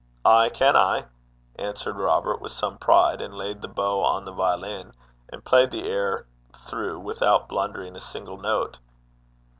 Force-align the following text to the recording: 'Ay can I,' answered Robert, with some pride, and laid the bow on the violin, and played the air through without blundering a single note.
'Ay 0.25 0.49
can 0.49 0.75
I,' 0.75 1.05
answered 1.59 1.95
Robert, 1.95 2.41
with 2.41 2.51
some 2.51 2.79
pride, 2.79 3.21
and 3.21 3.35
laid 3.37 3.61
the 3.61 3.67
bow 3.67 4.01
on 4.03 4.25
the 4.25 4.31
violin, 4.31 4.93
and 5.29 5.45
played 5.45 5.69
the 5.69 5.87
air 5.87 6.25
through 6.65 6.99
without 6.99 7.47
blundering 7.47 7.95
a 7.95 7.99
single 7.99 8.37
note. 8.37 8.79